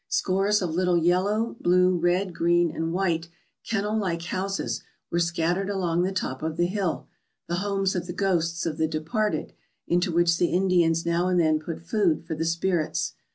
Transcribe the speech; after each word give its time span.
Scores 0.07 0.63
of 0.63 0.73
little 0.73 0.97
yellow, 0.97 1.55
blue, 1.61 1.95
red, 1.95 2.33
green, 2.33 2.71
and 2.71 2.91
white 2.91 3.29
kennel 3.63 3.95
like 3.95 4.23
houses 4.23 4.81
were 5.11 5.19
scattered 5.19 5.69
along 5.69 6.01
the 6.01 6.11
top 6.11 6.41
of 6.41 6.57
the 6.57 6.65
hill, 6.65 7.05
the 7.47 7.57
homes 7.57 7.93
of 7.93 8.07
the 8.07 8.11
ghosts 8.13 8.65
of 8.65 8.77
the 8.79 8.87
departed, 8.87 9.53
into 9.87 10.11
which 10.11 10.37
the 10.39 10.47
Indians 10.53 11.05
now 11.05 11.27
and 11.27 11.39
then 11.39 11.59
put 11.59 11.83
food 11.85 12.25
for 12.25 12.33
the 12.33 12.45
spirits. 12.45 13.13